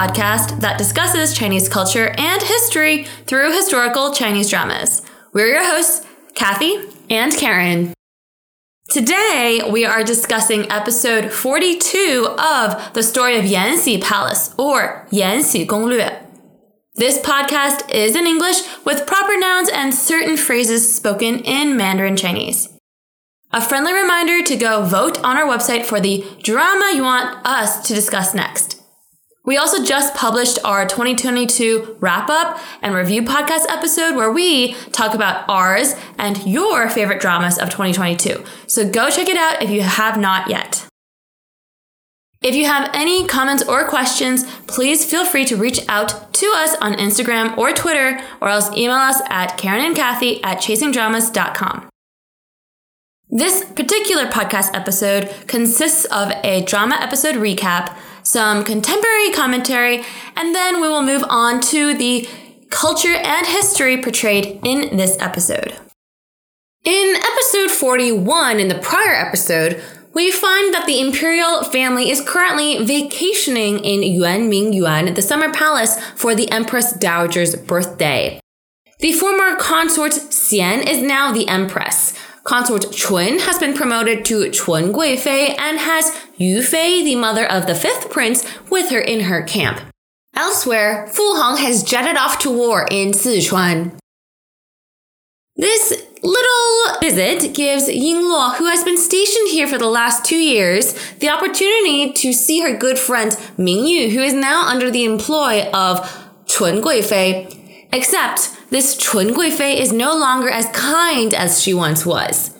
[0.00, 5.02] Podcast that discusses Chinese culture and history through historical Chinese dramas.
[5.34, 6.78] We're your hosts, Kathy
[7.10, 7.92] and Karen.
[8.88, 16.16] Today, we are discussing episode 42 of the story of Yanxi Palace or Yanxi Gonglue.
[16.94, 22.70] This podcast is in English with proper nouns and certain phrases spoken in Mandarin Chinese.
[23.52, 27.86] A friendly reminder to go vote on our website for the drama you want us
[27.86, 28.79] to discuss next.
[29.44, 35.14] We also just published our 2022 wrap up and review podcast episode where we talk
[35.14, 38.44] about ours and your favorite dramas of 2022.
[38.66, 40.86] So go check it out if you have not yet.
[42.42, 46.74] If you have any comments or questions, please feel free to reach out to us
[46.80, 51.88] on Instagram or Twitter, or else email us at Karen and Kathy at chasingdramas.com.
[53.28, 60.04] This particular podcast episode consists of a drama episode recap some contemporary commentary,
[60.36, 62.28] and then we will move on to the
[62.70, 65.76] culture and history portrayed in this episode.
[66.84, 69.82] In episode 41, in the prior episode,
[70.14, 76.00] we find that the imperial family is currently vacationing in Yuanming Yuan, the summer palace,
[76.16, 78.40] for the Empress Dowager's birthday.
[78.98, 82.14] The former consort Xian is now the Empress.
[82.50, 87.68] Consort Chun has been promoted to Chun Guifei and has Yu Fei, the mother of
[87.68, 89.80] the fifth prince, with her in her camp.
[90.34, 93.96] Elsewhere, Fu Hong has jetted off to war in Sichuan.
[95.54, 100.34] This little visit gives Ying Yingluo, who has been stationed here for the last two
[100.34, 105.04] years, the opportunity to see her good friend Ming Yu, who is now under the
[105.04, 106.00] employ of
[106.46, 112.56] Chun Guifei, except this Chun Guifei is no longer as kind as she once was.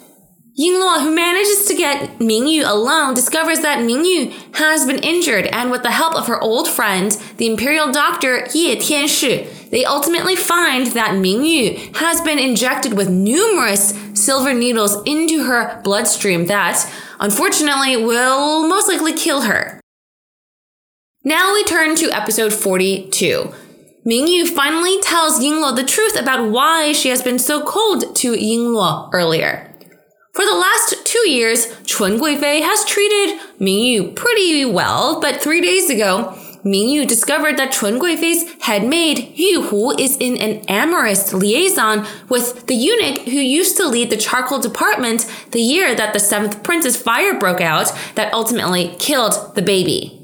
[0.58, 5.46] Yingluo, who manages to get Ming Yu alone, discovers that Ming Yu has been injured,
[5.46, 10.36] and with the help of her old friend, the imperial doctor Ye Tianshi, they ultimately
[10.36, 16.92] find that Ming Yu has been injected with numerous silver needles into her bloodstream that,
[17.20, 19.80] unfortunately, will most likely kill her.
[21.24, 23.54] Now we turn to episode 42.
[24.06, 29.10] Mingyu finally tells Yingluo the truth about why she has been so cold to Yingluo
[29.12, 29.66] earlier.
[30.32, 35.90] For the last two years, Chun Guifei has treated Mingyu pretty well, but three days
[35.90, 36.34] ago,
[36.64, 42.66] Mingyu discovered that Chun Guifei's head maid Yu Hu is in an amorous liaison with
[42.68, 46.96] the eunuch who used to lead the charcoal department the year that the seventh prince's
[46.96, 50.19] fire broke out that ultimately killed the baby.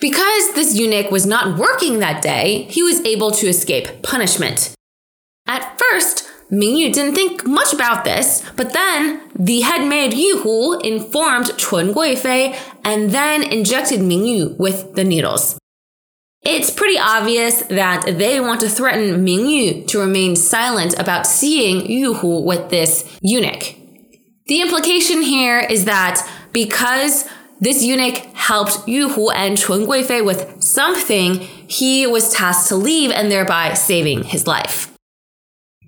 [0.00, 4.74] Because this eunuch was not working that day, he was able to escape punishment.
[5.46, 10.78] At first, Mingyu didn't think much about this, but then the head maid Yu Hu
[10.80, 15.58] informed Chun Guifei and then injected Mingyu with the needles.
[16.42, 22.14] It's pretty obvious that they want to threaten Mingyu to remain silent about seeing Yu
[22.14, 23.74] Hu with this eunuch.
[24.46, 27.28] The implication here is that because
[27.60, 31.34] this eunuch helped Yu Hu and Chun Guifei with something.
[31.66, 34.94] He was tasked to leave and thereby saving his life.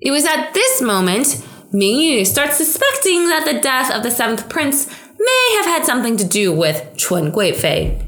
[0.00, 4.48] It was at this moment Ming Yu starts suspecting that the death of the seventh
[4.48, 4.88] prince
[5.18, 8.06] may have had something to do with Chun Guifei.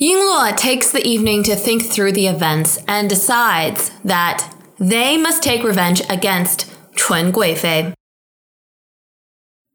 [0.00, 5.62] Yingluo takes the evening to think through the events and decides that they must take
[5.62, 7.94] revenge against Chun Guifei.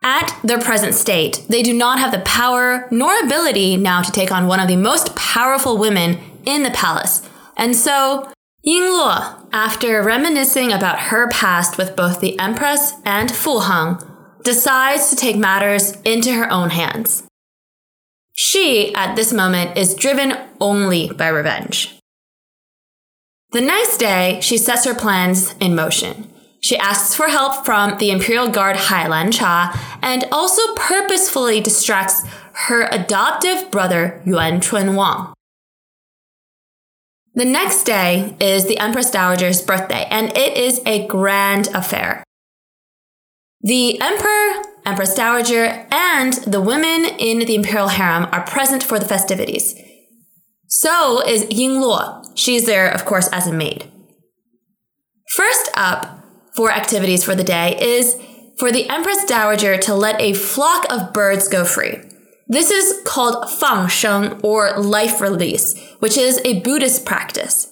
[0.03, 4.31] At their present state, they do not have the power nor ability now to take
[4.31, 7.27] on one of the most powerful women in the palace.
[7.57, 8.31] And so,
[8.63, 14.03] Ying Yingluo, after reminiscing about her past with both the Empress and Fu Hong,
[14.43, 17.23] decides to take matters into her own hands.
[18.35, 21.97] She, at this moment, is driven only by revenge.
[23.51, 26.29] The next day, she sets her plans in motion.
[26.59, 32.87] She asks for help from the Imperial Guard Hailan Cha and also purposefully distracts her
[32.91, 35.33] adoptive brother Yuan Chun Wang.
[37.35, 42.23] The next day is the Empress Dowager's birthday, and it is a grand affair.
[43.61, 49.05] The Emperor, Empress Dowager, and the women in the Imperial Harem are present for the
[49.05, 49.79] festivities.
[50.67, 52.25] So is Ying Yingluo.
[52.35, 53.85] She's there, of course, as a maid.
[55.27, 56.23] First up
[56.57, 58.19] for activities for the day is
[58.57, 61.99] for the Empress Dowager to let a flock of birds go free.
[62.47, 67.71] This is called Fang Sheng or life release, which is a Buddhist practice.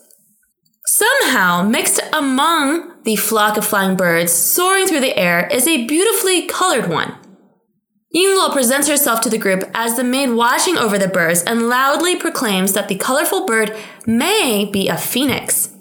[0.86, 6.46] Somehow, mixed among the flock of flying birds soaring through the air is a beautifully
[6.46, 7.16] colored one.
[8.16, 12.16] Yingluo presents herself to the group as the maid watching over the birds and loudly
[12.16, 15.75] proclaims that the colorful bird may be a phoenix.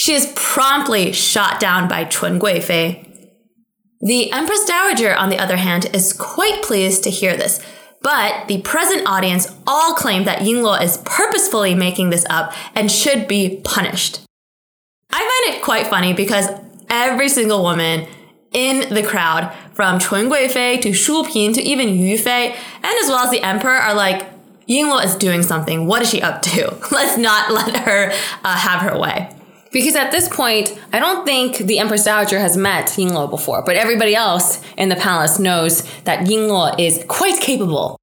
[0.00, 3.06] She is promptly shot down by Chun Guifei.
[4.00, 7.60] The Empress Dowager, on the other hand, is quite pleased to hear this,
[8.00, 13.28] but the present audience all claim that Yingluo is purposefully making this up and should
[13.28, 14.22] be punished.
[15.10, 16.48] I find it quite funny because
[16.88, 18.08] every single woman
[18.52, 23.08] in the crowd, from Chun Guifei to Shu Pin to even Yu Fei, and as
[23.08, 24.26] well as the emperor, are like,
[24.66, 25.86] Yingluo is doing something.
[25.86, 26.74] What is she up to?
[26.90, 28.12] Let's not let her
[28.42, 29.36] uh, have her way.
[29.72, 33.76] Because at this point, I don't think the Empress Dowager has met Yingluo before, but
[33.76, 37.96] everybody else in the palace knows that Yingluo is quite capable.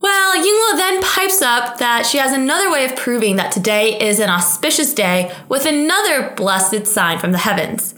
[0.00, 4.18] Well, Yingluo then pipes up that she has another way of proving that today is
[4.18, 7.94] an auspicious day with another blessed sign from the heavens.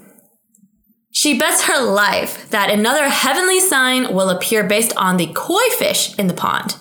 [1.12, 6.16] She bets her life that another heavenly sign will appear based on the koi fish
[6.18, 6.76] in the pond.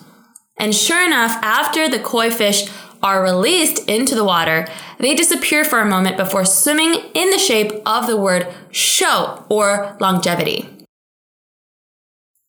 [0.58, 2.68] And sure enough, after the koi fish
[3.02, 4.68] are released into the water,
[5.00, 9.96] they disappear for a moment before swimming in the shape of the word shou or
[10.00, 10.68] longevity.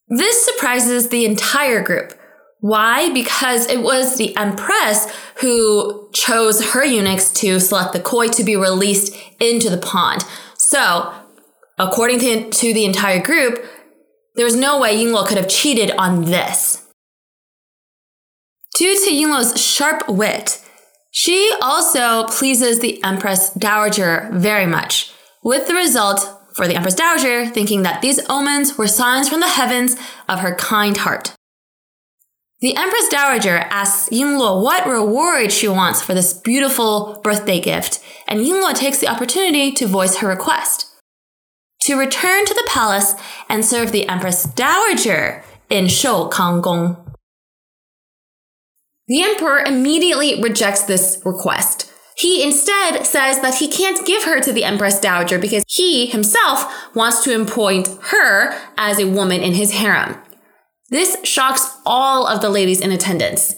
[0.08, 2.14] This surprises the entire group.
[2.60, 3.12] Why?
[3.12, 8.56] Because it was the Empress who chose her eunuchs to select the koi to be
[8.56, 10.24] released into the pond.
[10.58, 11.14] So
[11.80, 13.66] according to, the entire group,
[14.36, 16.86] there was no way Yingluo could have cheated on this.
[18.76, 20.64] Due to Yingluo's sharp wit,
[21.12, 25.12] she also pleases the Empress Dowager very much,
[25.44, 29.48] with the result for the Empress Dowager thinking that these omens were signs from the
[29.48, 29.96] heavens
[30.28, 31.34] of her kind heart.
[32.62, 38.40] The Empress Dowager asks Yingluo what reward she wants for this beautiful birthday gift, and
[38.40, 40.88] Yingluo takes the opportunity to voice her request
[41.82, 43.16] to return to the palace
[43.50, 47.01] and serve the Empress Dowager in Shou Kang Gong.
[49.12, 51.92] The emperor immediately rejects this request.
[52.16, 56.96] He instead says that he can't give her to the Empress Dowager because he himself
[56.96, 60.16] wants to appoint her as a woman in his harem.
[60.92, 63.54] This shocks all of the ladies in attendance.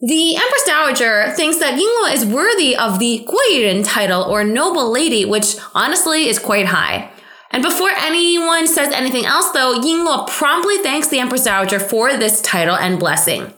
[0.00, 5.26] The Empress Dowager thinks that Yingluo is worthy of the Guiren title or noble lady,
[5.26, 7.10] which honestly is quite high.
[7.50, 12.40] And before anyone says anything else, though, Yingluo promptly thanks the Empress Dowager for this
[12.40, 13.52] title and blessing.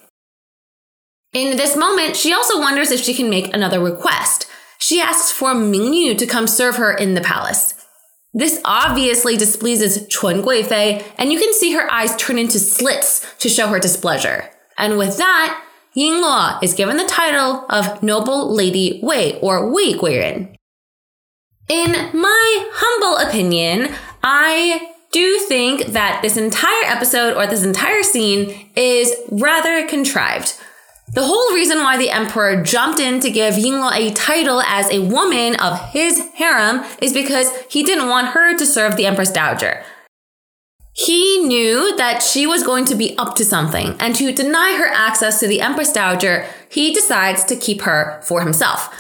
[1.33, 4.47] In this moment, she also wonders if she can make another request.
[4.79, 7.75] She asks for Mingyu to come serve her in the palace.
[8.33, 13.49] This obviously displeases Chun Guifei, and you can see her eyes turn into slits to
[13.49, 14.49] show her displeasure.
[14.77, 15.65] And with that,
[15.95, 20.55] Ying Yingluo is given the title of Noble Lady Wei or Wei Guiren.
[21.69, 28.71] In my humble opinion, I do think that this entire episode or this entire scene
[28.77, 30.55] is rather contrived.
[31.15, 35.01] The whole reason why the emperor jumped in to give Yingluo a title as a
[35.01, 39.83] woman of his harem is because he didn't want her to serve the empress dowager.
[40.93, 44.89] He knew that she was going to be up to something, and to deny her
[44.93, 48.93] access to the empress dowager, he decides to keep her for himself.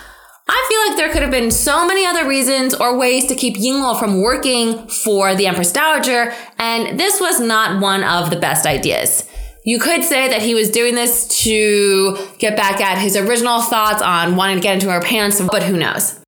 [0.48, 3.56] I feel like there could have been so many other reasons or ways to keep
[3.56, 8.64] Yingluo from working for the Empress Dowager, and this was not one of the best
[8.64, 9.28] ideas.
[9.68, 14.00] You could say that he was doing this to get back at his original thoughts
[14.00, 16.18] on wanting to get into her pants, but who knows?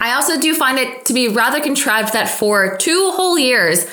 [0.00, 3.86] I also do find it to be rather contrived that for two whole years,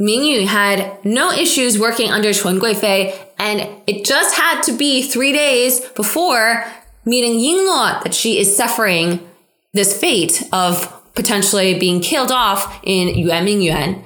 [0.00, 5.34] Mingyu had no issues working under Chun Guifei, and it just had to be three
[5.34, 6.64] days before
[7.04, 9.28] meaning Yingluo that she is suffering
[9.74, 14.02] this fate of potentially being killed off in Yuan Mingyuan.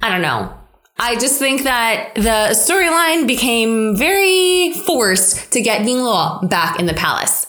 [0.00, 0.61] I don't know.
[1.04, 6.94] I just think that the storyline became very forced to get Yingluo back in the
[6.94, 7.48] palace.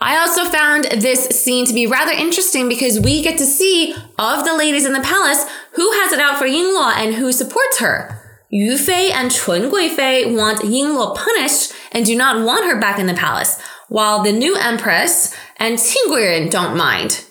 [0.00, 4.46] I also found this scene to be rather interesting because we get to see of
[4.46, 8.18] the ladies in the palace who has it out for Yingluo and who supports her.
[8.48, 13.06] Yu Fei and Chun Guifei want Yingluo punished and do not want her back in
[13.06, 13.60] the palace,
[13.90, 17.22] while the new empress and Qing don't mind.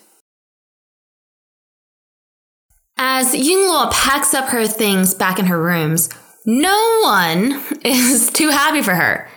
[3.03, 6.07] As Yingluo packs up her things back in her rooms,
[6.45, 9.27] no one is too happy for her.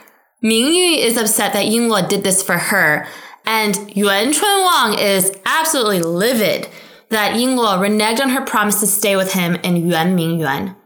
[0.44, 3.08] Mingyu is upset that Yingluo did this for her,
[3.46, 6.68] and Yuan Chunwang is absolutely livid
[7.08, 10.76] that Yingluo reneged on her promise to stay with him in Yuan Mingyuan.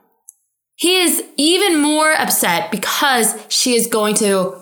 [0.77, 4.55] He is even more upset because she is going to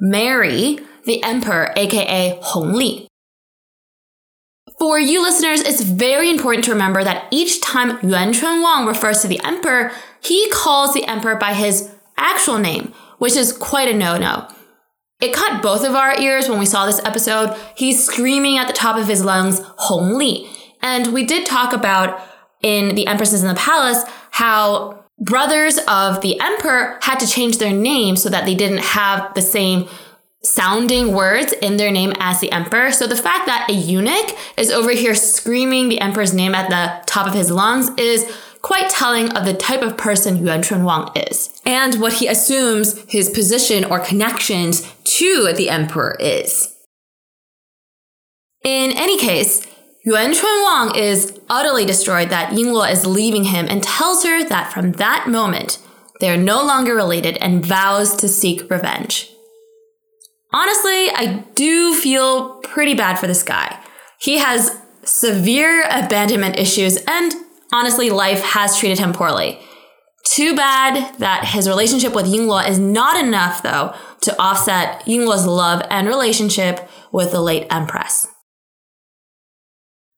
[0.00, 3.06] marry the emperor, aka Hong Li.
[4.80, 9.20] For you listeners, it's very important to remember that each time Yuan Chun Wang refers
[9.20, 13.92] to the emperor, he calls the emperor by his actual name, which is quite a
[13.92, 14.48] no-no.
[15.20, 17.54] It caught both of our ears when we saw this episode.
[17.76, 20.48] He's screaming at the top of his lungs, Hong Li.
[20.80, 22.18] And we did talk about
[22.62, 27.74] in The Empresses in the Palace how brothers of the emperor had to change their
[27.74, 29.90] name so that they didn't have the same
[30.42, 32.92] sounding words in their name as the emperor.
[32.92, 37.04] So the fact that a eunuch is over here screaming the emperor's name at the
[37.06, 38.30] top of his lungs is
[38.62, 41.60] quite telling of the type of person Yuan Chun Wang is.
[41.64, 46.74] And what he assumes his position or connections to the emperor is.
[48.64, 49.66] In any case,
[50.04, 54.72] Yuan Chun Wang is utterly destroyed that Yingluo is leaving him and tells her that
[54.72, 55.78] from that moment,
[56.20, 59.30] they are no longer related and vows to seek revenge.
[60.52, 63.78] Honestly, I do feel pretty bad for this guy.
[64.20, 67.32] He has severe abandonment issues, and
[67.72, 69.60] honestly, life has treated him poorly.
[70.24, 75.82] Too bad that his relationship with Yingluo is not enough, though, to offset Yingluo's love
[75.90, 78.28] and relationship with the late empress.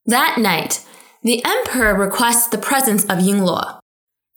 [0.07, 0.85] That night,
[1.23, 3.79] the emperor requests the presence of Yingluo.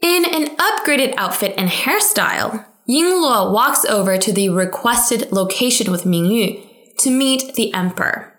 [0.02, 6.68] In an upgraded outfit and hairstyle, Yingluo walks over to the requested location with Mingyu
[7.00, 8.34] to meet the emperor.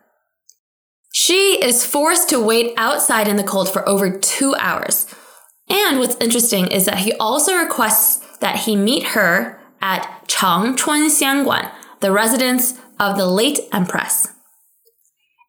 [1.13, 5.07] She is forced to wait outside in the cold for over two hours.
[5.69, 11.71] And what's interesting is that he also requests that he meet her at Changchun Xianguan,
[12.01, 14.29] the residence of the late empress.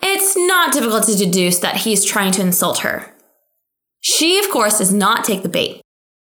[0.01, 3.13] It's not difficult to deduce that he's trying to insult her.
[3.99, 5.81] She, of course, does not take the bait.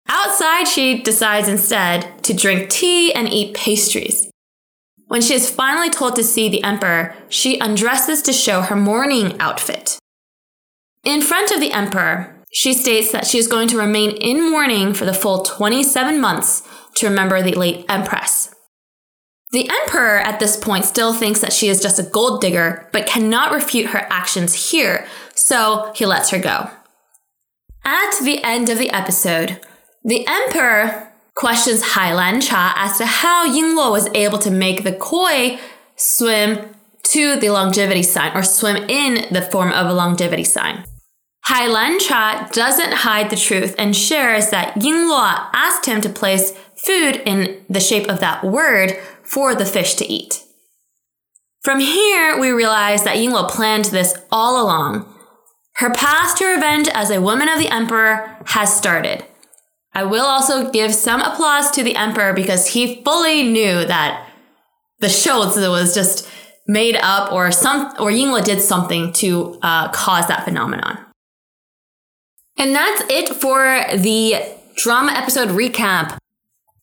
[0.09, 4.31] Outside, she decides instead to drink tea and eat pastries.
[5.09, 9.41] When she is finally told to see the emperor, she undresses to show her mourning
[9.41, 9.99] outfit.
[11.05, 14.95] In front of the emperor, she states that she is going to remain in mourning
[14.95, 18.53] for the full 27 months to remember the late empress.
[19.53, 23.07] The emperor at this point still thinks that she is just a gold digger, but
[23.07, 26.71] cannot refute her actions here, so he lets her go.
[27.85, 29.61] At the end of the episode,
[30.07, 35.59] the emperor questions Hailan Cha as to how Yingluo was able to make the koi
[35.97, 36.71] swim
[37.03, 40.85] to the longevity sign or swim in the form of a longevity sign.
[41.49, 47.21] Hailan Cha doesn't hide the truth and shares that Yingluo asked him to place food
[47.27, 50.45] in the shape of that word for the fish to eat.
[51.63, 55.13] From here, we realize that Yingluo planned this all along.
[55.75, 59.25] Her path to revenge as a woman of the emperor has started.
[59.97, 64.29] I will also give some applause to the emperor because he fully knew that
[64.99, 66.29] the show was just
[66.69, 70.99] made up or some or Yingluo did something to uh, cause that phenomenon.
[72.59, 74.35] And that's it for the
[74.75, 76.19] drama episode recap.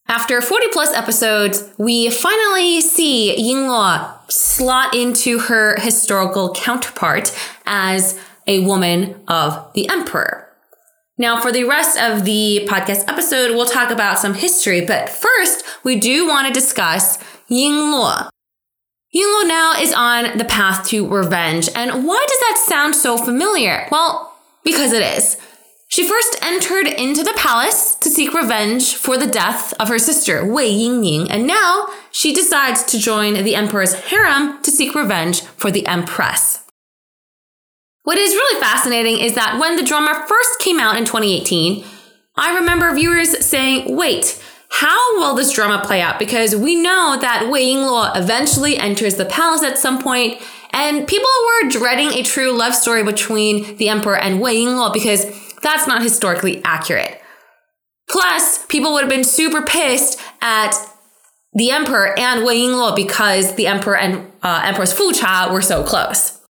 [0.07, 7.31] After 40 plus episodes, we finally see Yingluo slot into her historical counterpart
[7.67, 10.42] as a woman of the emperor.
[11.17, 15.63] Now, for the rest of the podcast episode, we'll talk about some history, but first,
[15.83, 17.17] we do want to discuss
[17.51, 18.29] Yingluo.
[19.15, 23.87] Yingluo now is on the path to revenge, and why does that sound so familiar?
[23.91, 25.37] Well, because it is.
[25.87, 30.43] She first entered into the palace to seek revenge for the death of her sister,
[30.43, 35.69] Wei Yingning, and now she decides to join the emperor's harem to seek revenge for
[35.69, 36.62] the empress.
[38.03, 41.85] What is really fascinating is that when the drama first came out in 2018,
[42.35, 46.19] I remember viewers saying, wait, how will this drama play out?
[46.19, 50.41] Because we know that Wei Yingluo eventually enters the palace at some point,
[50.71, 55.25] and people were dreading a true love story between the emperor and Wei Yingluo because
[55.61, 57.21] that's not historically accurate.
[58.09, 60.73] Plus, people would have been super pissed at
[61.53, 65.83] the emperor and Wei Yingluo because the emperor and uh, Empress Fu Cha were so
[65.83, 66.42] close.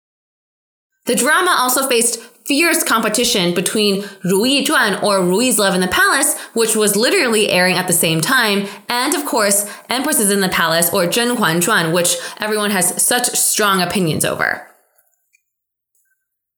[1.06, 5.88] The drama also faced fierce competition between Ru Yi Zhuan or Ruyi's Love in the
[5.88, 10.50] Palace, which was literally airing at the same time, and of course, Empresses in the
[10.50, 14.68] Palace or Zhen Huan Zhuan, which everyone has such strong opinions over.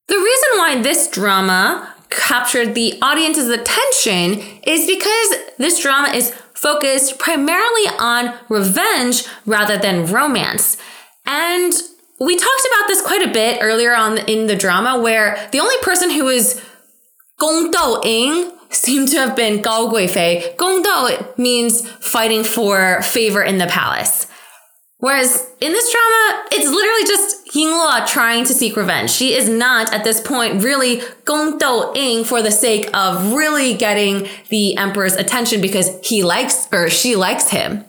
[0.07, 7.17] The reason why this drama captured the audience's attention is because this drama is focused
[7.19, 10.77] primarily on revenge rather than romance.
[11.25, 11.73] And
[12.19, 15.77] we talked about this quite a bit earlier on in the drama where the only
[15.81, 16.61] person who is
[17.39, 20.55] Gong Dou Ying seemed to have been Gao Guifei.
[20.57, 24.27] Gong Dou means fighting for favor in the palace.
[25.03, 29.11] Whereas in this drama, it's literally just Yingluo trying to seek revenge.
[29.11, 33.73] She is not at this point really gong dou ing for the sake of really
[33.73, 37.83] getting the emperor's attention because he likes or she likes him.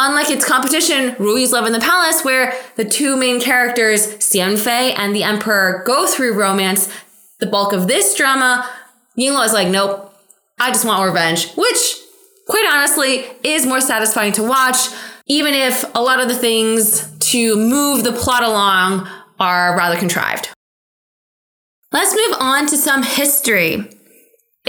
[0.00, 5.14] Unlike its competition, Ruyi's Love in the Palace, where the two main characters, Xianfei and
[5.14, 6.88] the Emperor, go through romance,
[7.40, 8.68] the bulk of this drama,
[9.18, 10.14] Yingluo is like, nope,
[10.60, 11.96] I just want revenge, which,
[12.46, 14.76] quite honestly, is more satisfying to watch,
[15.26, 19.08] even if a lot of the things to move the plot along
[19.40, 20.50] are rather contrived.
[21.90, 23.90] Let's move on to some history.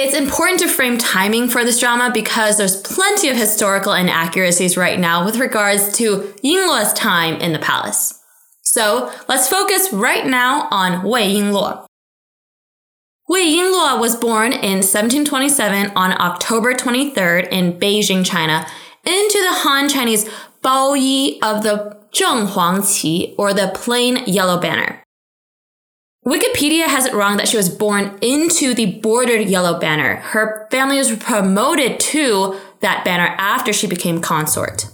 [0.02, 4.98] It's important to frame timing for this drama because there's plenty of historical inaccuracies right
[4.98, 8.18] now with regards to Yingluo's time in the palace.
[8.62, 11.86] So let's focus right now on Wei Yingluo.
[13.28, 18.66] Wei Yingluo was born in 1727 on October 23rd in Beijing, China,
[19.04, 20.30] into the Han Chinese
[20.64, 24.99] Bao Yi of the Zheng Huang Qi, or the plain yellow banner.
[26.26, 30.18] Wikipedia has it wrong that she was born into the bordered yellow banner.
[30.18, 34.88] Her family was promoted to that banner after she became consort.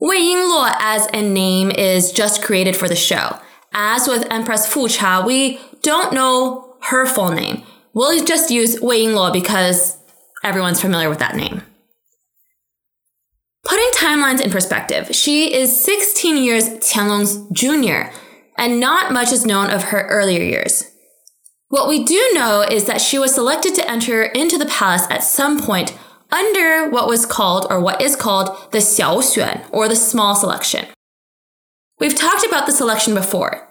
[0.00, 3.38] Wei Yingluo as a name is just created for the show.
[3.72, 7.62] As with Empress Fu Cha, we don't know her full name.
[7.94, 9.96] We'll just use Wei Yingluo because
[10.44, 11.62] everyone's familiar with that name.
[13.64, 18.12] Putting timelines in perspective, she is 16 years Qianlong's junior,
[18.58, 20.90] and not much is known of her earlier years.
[21.68, 25.22] What we do know is that she was selected to enter into the palace at
[25.22, 25.96] some point
[26.30, 30.86] under what was called, or what is called, the Xiaoxuan, or the small selection.
[31.98, 33.66] We've talked about the selection before.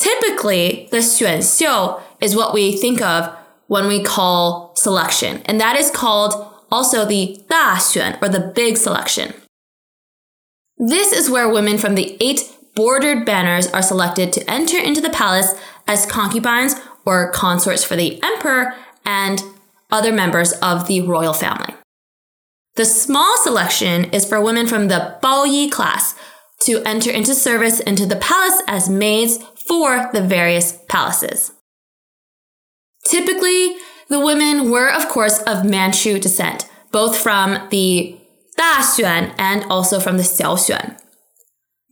[0.00, 5.78] Typically, the Xuan Xiu is what we think of when we call selection, and that
[5.78, 9.34] is called also the Da Xuan, or the big selection.
[10.76, 15.10] This is where women from the eight bordered banners are selected to enter into the
[15.10, 15.54] palace
[15.86, 19.42] as concubines or consorts for the emperor and
[19.90, 21.74] other members of the royal family.
[22.76, 26.14] The small selection is for women from the Baoyi class
[26.62, 31.52] to enter into service into the palace as maids for the various palaces.
[33.06, 33.76] Typically,
[34.08, 38.18] the women were, of course, of Manchu descent, both from the
[38.56, 40.98] Da Xuan and also from the Xiao Xuan.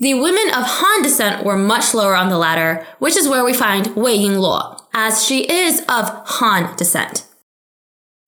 [0.02, 3.54] The women of Han descent were much lower on the ladder, which is where we
[3.54, 7.24] find Wei Yingluo, as she is of Han descent.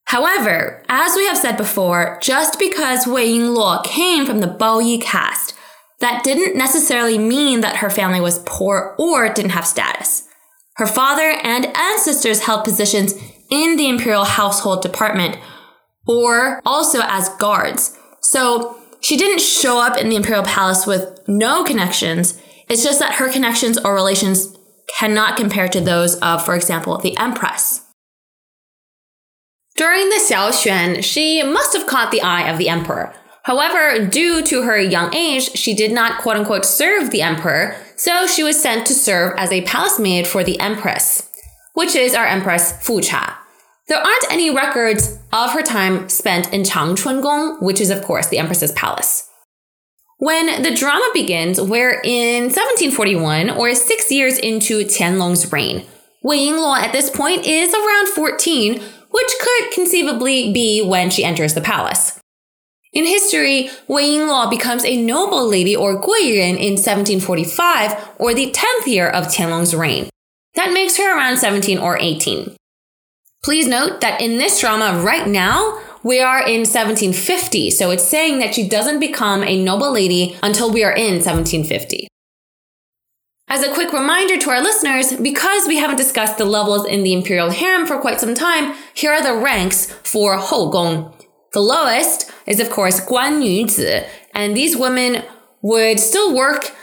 [0.05, 5.57] However, as we have said before, just because Wei Yingluo came from the Baoyi caste,
[5.99, 10.29] that didn't necessarily mean that her family was poor or didn't have status.
[10.77, 13.15] Her father and ancestors held positions
[13.51, 15.39] in the imperial household department,
[16.07, 17.99] or also as guards.
[18.21, 22.41] So she didn't show up in the imperial palace with no connections.
[22.71, 24.57] It's just that her connections or relations
[24.99, 27.83] cannot compare to those of, for example, the empress.
[29.77, 33.13] During the Xiaoxuan, she must have caught the eye of the emperor.
[33.43, 38.27] However, due to her young age, she did not quote unquote serve the emperor, so
[38.27, 41.31] she was sent to serve as a palace maid for the empress,
[41.75, 43.44] which is our empress Fu Cha.
[43.87, 48.29] There aren't any records of her time spent in Changchun Gong, which is, of course,
[48.29, 49.29] the Empress's palace.
[50.19, 55.85] When the drama begins, we're in 1741, or six years into Qianlong's reign.
[56.23, 61.53] Wei Yingluo at this point is around 14, which could conceivably be when she enters
[61.53, 62.19] the palace.
[62.95, 68.87] In history, Wei Yingluo becomes a noble lady or guiren in 1745, or the 10th
[68.87, 70.09] year of Qianlong's reign.
[70.55, 72.57] That makes her around 17 or 18.
[73.45, 78.39] Please note that in this drama right now, we are in 1750, so it's saying
[78.39, 82.09] that she doesn't become a noble lady until we are in 1750.
[83.49, 87.13] As a quick reminder to our listeners, because we haven't discussed the levels in the
[87.13, 91.15] imperial harem for quite some time, here are the ranks for Gong.
[91.53, 94.05] The lowest is, of course, Guan Yu Zi,
[94.35, 95.23] and these women
[95.61, 96.75] would still work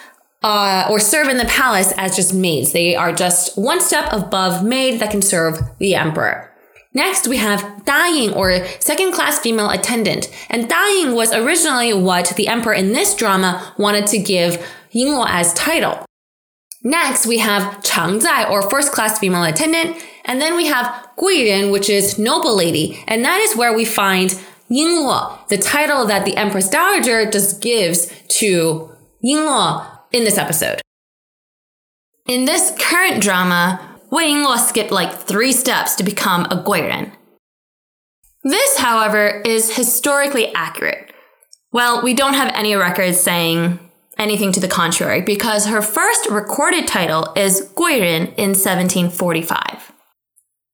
[0.43, 2.71] uh, or serve in the palace as just maids.
[2.71, 6.51] They are just one step above maid that can serve the emperor.
[6.93, 10.30] Next, we have Daying or second class female attendant.
[10.49, 14.58] And Daying was originally what the emperor in this drama wanted to give
[14.93, 16.06] Yingluo as title.
[16.84, 20.04] Next, we have Changzai or first class female attendant.
[20.25, 23.04] And then we have Guiren, which is noble lady.
[23.08, 24.32] And that is where we find
[24.69, 28.91] Yingluo, the title that the Empress Dowager just gives to
[29.23, 30.82] Yingluo in this episode.
[32.27, 37.13] In this current drama, Wei Yingluo skipped like three steps to become a Guiren.
[38.43, 41.13] This, however, is historically accurate.
[41.71, 43.80] Well, we don't have any records saying
[44.17, 49.93] anything to the contrary because her first recorded title is Guiren in 1745.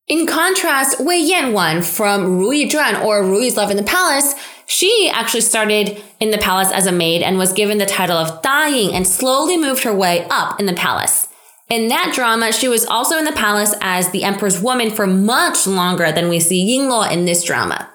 [0.08, 4.34] In contrast, Wei Yanwan from Ru Yi Zhuan or Ru Yi's Love in the Palace,
[4.66, 8.42] she actually started in the palace as a maid and was given the title of
[8.42, 11.28] Da Ying and slowly moved her way up in the palace.
[11.70, 15.68] In that drama, she was also in the palace as the emperor's woman for much
[15.68, 17.90] longer than we see Yingluo in this drama.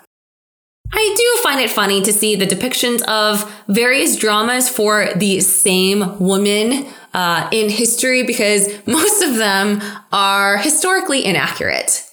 [0.94, 6.18] I do find it funny to see the depictions of various dramas for the same
[6.18, 9.80] woman uh, in history because most of them
[10.12, 12.04] are historically inaccurate.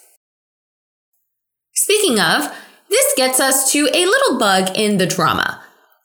[1.74, 2.56] Speaking of,
[2.90, 5.59] this gets us to a little bug in the drama.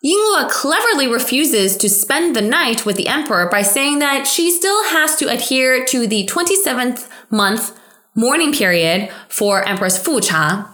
[0.04, 4.84] Yingluo cleverly refuses to spend the night with the emperor by saying that she still
[4.90, 7.78] has to adhere to the 27th month
[8.14, 10.70] mourning period for Empress Fu Cha.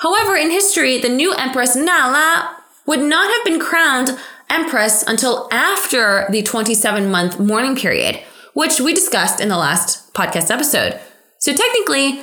[0.00, 4.18] However, in history, the new Empress Nala would not have been crowned
[4.50, 8.20] Empress until after the 27 month mourning period,
[8.54, 10.98] which we discussed in the last podcast episode.
[11.38, 12.20] So technically,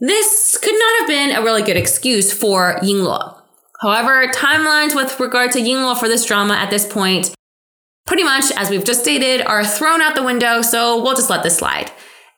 [0.00, 3.43] this could not have been a really good excuse for Yingluo.
[3.80, 7.34] However, timelines with regard to Yingluo for this drama at this point,
[8.06, 11.42] pretty much as we've just stated, are thrown out the window, so we'll just let
[11.42, 11.90] this slide.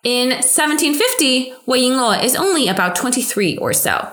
[0.03, 4.13] In 1750, Wei Yingluo is only about 23 or so.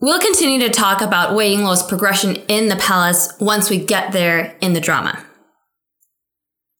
[0.00, 4.56] We'll continue to talk about Wei Yingluo's progression in the palace once we get there
[4.60, 5.24] in the drama.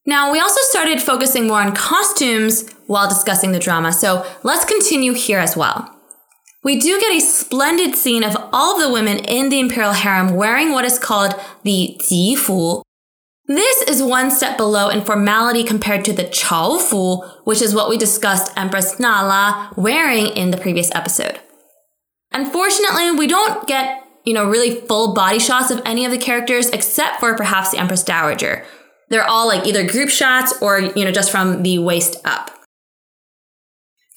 [0.06, 5.12] Now, we also started focusing more on costumes while discussing the drama, so let's continue
[5.12, 5.97] here as well.
[6.68, 10.70] We do get a splendid scene of all the women in the imperial harem wearing
[10.70, 12.83] what is called the jifu.
[13.46, 17.96] This is one step below in formality compared to the chaofu, which is what we
[17.96, 21.40] discussed Empress Nala wearing in the previous episode.
[22.33, 26.68] Unfortunately, we don't get, you know, really full body shots of any of the characters
[26.68, 28.62] except for perhaps the Empress Dowager,
[29.09, 32.57] they're all like either group shots or, you know, just from the waist up.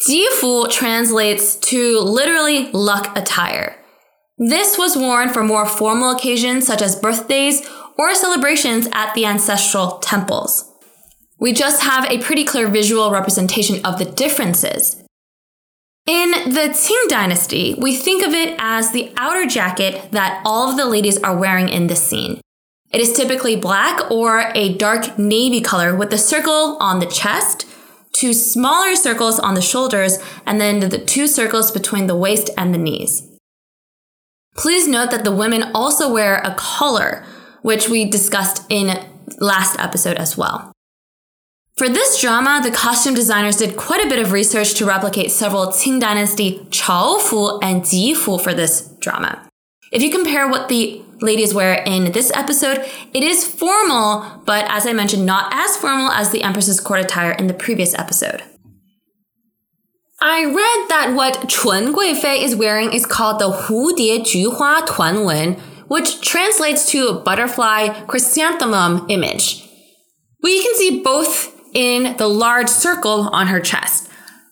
[0.08, 3.78] Jifu translates to literally luck attire.
[4.38, 7.62] This was worn for more formal occasions such as birthdays
[7.98, 10.68] or celebrations at the ancestral temples.
[11.40, 14.96] We just have a pretty clear visual representation of the differences.
[16.08, 20.78] In the Qing dynasty, we think of it as the outer jacket that all of
[20.78, 22.42] the ladies are wearing in this scene.
[22.92, 27.66] It is typically black or a dark navy color with a circle on the chest,
[28.14, 32.74] two smaller circles on the shoulders, and then the two circles between the waist and
[32.74, 33.28] the knees.
[34.56, 37.26] Please note that the women also wear a collar,
[37.62, 39.06] which we discussed in
[39.40, 40.72] last episode as well.
[41.78, 45.68] For this drama, the costume designers did quite a bit of research to replicate several
[45.68, 49.48] Qing Dynasty Chaofu and Jifu for this drama.
[49.92, 52.80] If you compare what the ladies wear in this episode.
[53.14, 57.32] It is formal, but as I mentioned, not as formal as the Empress's court attire
[57.32, 58.44] in the previous episode.
[60.20, 64.86] I read that what Chun Guifei is wearing is called the Hu Die Ju Hua
[65.26, 65.54] Wen,
[65.88, 69.68] which translates to butterfly chrysanthemum image.
[70.44, 74.10] We can see both in the large circle on her chest.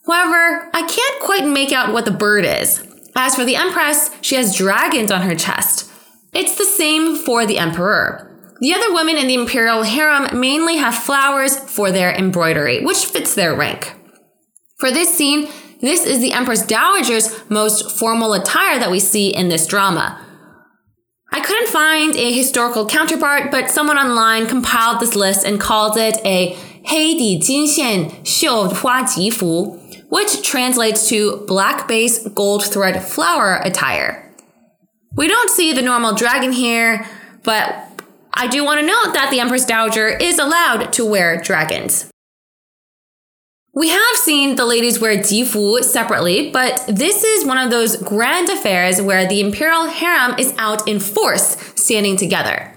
[0.07, 2.83] However, I can't quite make out what the bird is.
[3.15, 5.88] As for the Empress, she has dragons on her chest.
[6.32, 8.30] It's the same for the emperor.
[8.60, 13.34] The other women in the imperial harem mainly have flowers for their embroidery, which fits
[13.34, 13.92] their rank.
[14.78, 15.48] For this scene,
[15.80, 20.20] this is the Empress Dowager's most formal attire that we see in this drama.
[21.30, 26.24] I couldn't find a historical counterpart, but someone online compiled this list and called it
[26.24, 34.27] a 黑底金线绣花吉服, which translates to black base gold thread flower attire.
[35.15, 37.05] We don't see the normal dragon here,
[37.43, 42.09] but I do want to note that the Empress Dowager is allowed to wear dragons.
[43.73, 48.49] We have seen the ladies wear jifu separately, but this is one of those grand
[48.49, 52.73] affairs where the imperial harem is out in force, standing together.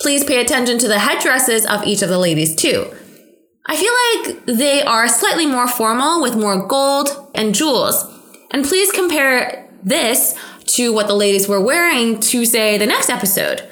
[0.00, 2.86] Please pay attention to the headdresses of each of the ladies too.
[3.66, 3.92] I feel
[4.36, 8.06] like they are slightly more formal with more gold and jewels.
[8.50, 10.34] And please compare this
[10.68, 13.68] to what the ladies were wearing to say the next episode.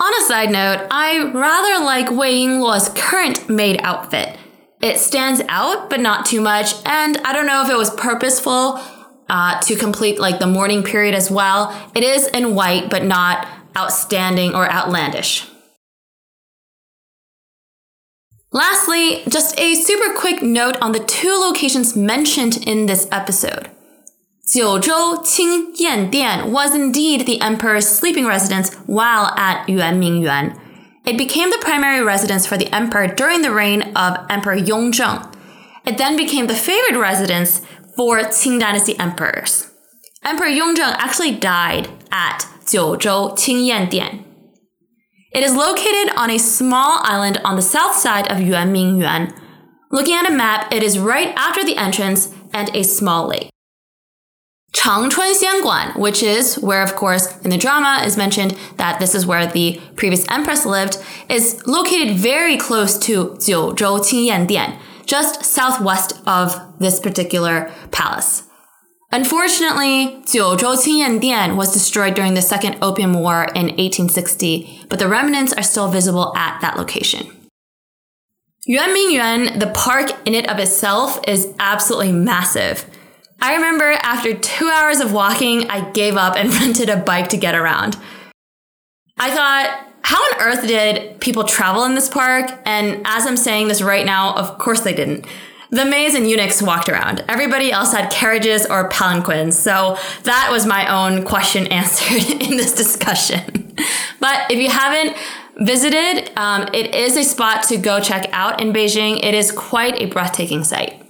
[0.00, 4.38] On a side note, I rather like Wei Yingluo's current maid outfit.
[4.80, 8.80] It stands out, but not too much, and I don't know if it was purposeful
[9.28, 11.90] uh, to complete like the mourning period as well.
[11.96, 15.48] It is in white, but not outstanding or outlandish.
[18.52, 23.70] Lastly, just a super quick note on the two locations mentioned in this episode.
[24.48, 30.58] Jiuzhou Qingyan Dian was indeed the emperor's sleeping residence while at Yuanmingyuan.
[31.04, 35.34] It became the primary residence for the emperor during the reign of Emperor Yongzheng.
[35.84, 37.60] It then became the favored residence
[37.94, 39.70] for Qing dynasty emperors.
[40.24, 44.24] Emperor Yongzheng actually died at Jiuzhou Qingyan Dian.
[45.34, 49.38] It is located on a small island on the south side of Yuanmingyuan.
[49.90, 53.50] Looking at a map, it is right after the entrance and a small lake.
[54.72, 59.26] Changchun Xianguan, which is where, of course, in the drama is mentioned that this is
[59.26, 66.20] where the previous empress lived, is located very close to Jiuzhou Qingyan Dian, just southwest
[66.26, 68.42] of this particular palace.
[69.10, 75.08] Unfortunately, Jiuzhou Qingyan Dian was destroyed during the Second Opium War in 1860, but the
[75.08, 77.26] remnants are still visible at that location.
[78.68, 82.84] Yuanmingyuan, the park in it of itself, is absolutely massive.
[83.40, 87.36] I remember after two hours of walking, I gave up and rented a bike to
[87.36, 87.96] get around.
[89.16, 92.50] I thought, how on earth did people travel in this park?
[92.64, 95.26] And as I'm saying this right now, of course they didn't.
[95.70, 97.24] The maids and eunuchs walked around.
[97.28, 99.52] Everybody else had carriages or palanquins.
[99.52, 103.74] So that was my own question answered in this discussion.
[104.20, 105.16] but if you haven't
[105.58, 109.22] visited, um, it is a spot to go check out in Beijing.
[109.22, 111.07] It is quite a breathtaking sight.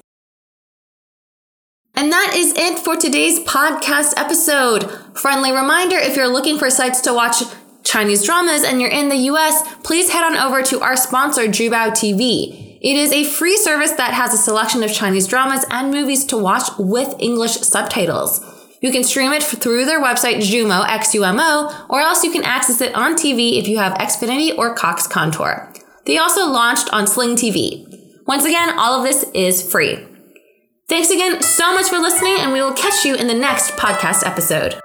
[1.98, 4.88] And that is it for today's podcast episode.
[5.18, 7.42] Friendly reminder if you're looking for sites to watch
[7.82, 11.90] Chinese dramas and you're in the US, please head on over to our sponsor, Zhibao
[11.90, 12.78] TV.
[12.80, 16.38] It is a free service that has a selection of Chinese dramas and movies to
[16.38, 18.44] watch with English subtitles.
[18.80, 22.94] You can stream it through their website, Xumo, X-U-M-O, or else you can access it
[22.94, 25.72] on TV if you have Xfinity or Cox Contour.
[26.06, 28.22] They also launched on Sling TV.
[28.24, 30.07] Once again, all of this is free.
[30.88, 34.26] Thanks again so much for listening, and we will catch you in the next podcast
[34.26, 34.80] episode.